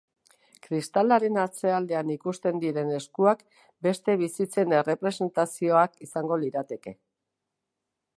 Kristalaren 0.67 1.35
atzealdean 1.41 2.13
ikusten 2.13 2.61
diren 2.63 2.89
eskuak 2.99 3.43
beste 3.89 4.15
bizitzen 4.23 4.73
errepresentazioak 4.79 5.97
izango 6.09 6.41
lirateke. 6.45 6.95